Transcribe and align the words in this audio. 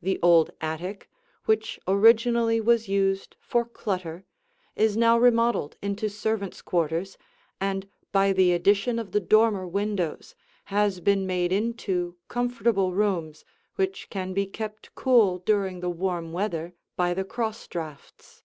The 0.00 0.18
old 0.24 0.50
attic, 0.60 1.08
which 1.44 1.78
originally 1.86 2.60
was 2.60 2.88
used 2.88 3.36
for 3.38 3.64
clutter, 3.64 4.24
is 4.74 4.96
now 4.96 5.16
remodeled 5.16 5.76
into 5.80 6.08
servants' 6.10 6.60
quarters 6.60 7.16
and 7.60 7.88
by 8.10 8.32
the 8.32 8.54
addition 8.54 8.98
of 8.98 9.12
the 9.12 9.20
dormer 9.20 9.64
windows 9.68 10.34
has 10.64 10.98
been 10.98 11.28
made 11.28 11.52
into 11.52 12.16
comfortable 12.26 12.92
rooms 12.92 13.44
which 13.76 14.10
can 14.10 14.34
be 14.34 14.46
kept 14.46 14.92
cool 14.96 15.38
during 15.38 15.78
the 15.78 15.90
warm 15.90 16.32
weather 16.32 16.74
by 16.96 17.14
the 17.14 17.22
cross 17.24 17.68
draughts. 17.68 18.42